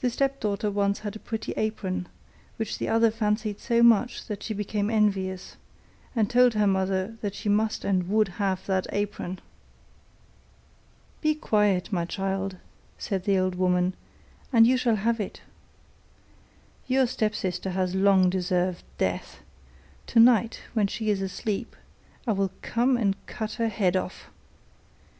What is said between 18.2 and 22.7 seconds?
deserved death; tonight when she is asleep I will